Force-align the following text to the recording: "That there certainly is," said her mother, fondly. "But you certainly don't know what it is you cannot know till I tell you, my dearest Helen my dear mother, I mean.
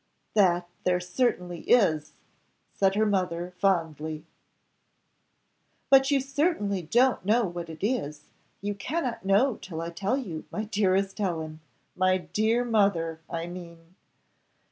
"That 0.33 0.67
there 0.83 0.99
certainly 0.99 1.59
is," 1.69 2.13
said 2.73 2.95
her 2.95 3.05
mother, 3.05 3.53
fondly. 3.59 4.25
"But 5.91 6.09
you 6.09 6.19
certainly 6.19 6.81
don't 6.81 7.23
know 7.23 7.45
what 7.45 7.69
it 7.69 7.83
is 7.85 8.23
you 8.61 8.73
cannot 8.73 9.23
know 9.25 9.57
till 9.57 9.79
I 9.79 9.91
tell 9.91 10.17
you, 10.17 10.45
my 10.49 10.63
dearest 10.63 11.19
Helen 11.19 11.59
my 11.95 12.17
dear 12.17 12.65
mother, 12.65 13.21
I 13.29 13.45
mean. 13.45 13.93